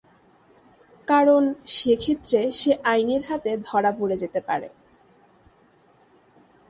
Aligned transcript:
কারণ, 1.07 1.43
সেক্ষেত্রে 1.75 2.39
সে 2.51 2.71
আইনের 2.83 3.23
হাতে 3.29 3.51
ধরা 3.67 3.91
পড়ে 3.91 4.15
যেতে 4.17 4.39
পারে। 4.47 4.69